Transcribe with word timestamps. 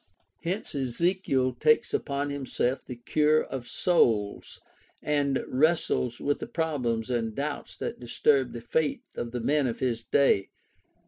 Hence, 0.41 0.73
Ezekiel 0.73 1.53
takes 1.53 1.93
upon 1.93 2.31
himself 2.31 2.83
the" 2.83 2.95
cure 3.11 3.43
of 3.43 3.67
souls" 3.67 4.59
and 5.19 5.43
wrestles 5.47 6.19
with 6.19 6.39
the 6.39 6.47
problems 6.47 7.11
and 7.11 7.35
doubts 7.35 7.77
that 7.77 7.99
disturb 7.99 8.53
the 8.53 8.61
faith 8.61 9.15
of 9.15 9.31
the 9.31 9.41
men 9.41 9.67
of 9.67 9.77
his 9.77 10.01
day. 10.01 10.49